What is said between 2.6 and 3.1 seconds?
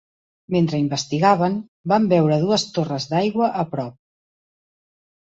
torres